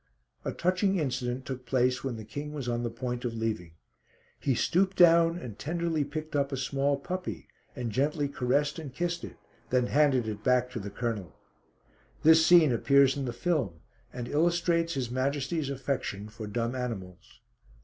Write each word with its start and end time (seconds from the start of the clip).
A 0.43 0.51
touching 0.51 0.97
incident 0.97 1.45
took 1.45 1.67
place 1.67 2.03
when 2.03 2.15
the 2.15 2.25
King 2.25 2.53
was 2.53 2.67
on 2.67 2.81
the 2.81 2.89
point 2.89 3.23
of 3.23 3.35
leaving. 3.35 3.73
He 4.39 4.55
stooped 4.55 4.97
down 4.97 5.37
and 5.37 5.59
tenderly 5.59 6.03
picked 6.03 6.35
up 6.35 6.51
a 6.51 6.57
small 6.57 6.97
puppy, 6.97 7.47
and 7.75 7.91
gently 7.91 8.27
caressed 8.27 8.79
and 8.79 8.91
kissed 8.91 9.23
it, 9.23 9.37
then 9.69 9.85
handed 9.85 10.27
it 10.27 10.43
back 10.43 10.71
to 10.71 10.79
the 10.79 10.89
Colonel. 10.89 11.35
This 12.23 12.43
scene 12.43 12.71
appears 12.71 13.15
in 13.15 13.25
the 13.25 13.31
film, 13.31 13.79
and 14.11 14.27
illustrates 14.27 14.95
His 14.95 15.11
Majesty's 15.11 15.69
affection 15.69 16.29
for 16.29 16.47
dumb 16.47 16.73
animals. 16.75 17.39